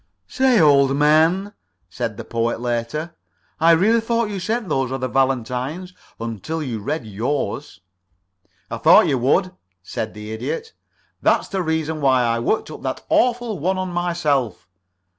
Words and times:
"Say, 0.27 0.59
old 0.59 0.95
man," 0.97 1.53
said 1.87 2.17
the 2.17 2.23
Poet, 2.23 2.59
later, 2.59 3.13
"I 3.59 3.69
really 3.73 4.01
thought 4.01 4.31
you 4.31 4.39
sent 4.39 4.67
those 4.67 4.91
other 4.91 5.07
valentines 5.07 5.93
until 6.19 6.63
you 6.63 6.79
read 6.79 7.05
yours." 7.05 7.81
"I 8.71 8.79
thought 8.79 9.05
you 9.05 9.19
would," 9.19 9.51
said 9.83 10.15
the 10.15 10.31
Idiot. 10.31 10.73
"That's 11.21 11.49
the 11.49 11.61
reason 11.61 12.01
why 12.01 12.23
I 12.23 12.39
worked 12.39 12.71
up 12.71 12.81
that 12.81 13.05
awful 13.11 13.59
one 13.59 13.77
on 13.77 13.89
myself. 13.93 14.67